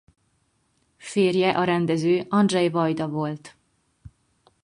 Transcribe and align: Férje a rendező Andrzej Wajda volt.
Férje 0.97 1.49
a 1.49 1.63
rendező 1.63 2.25
Andrzej 2.29 2.67
Wajda 2.67 3.07
volt. 3.09 3.55